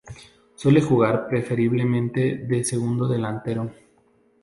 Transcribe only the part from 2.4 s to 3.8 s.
de segundo delantero.